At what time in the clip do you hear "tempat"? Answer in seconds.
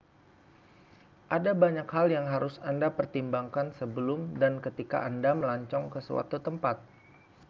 6.47-6.77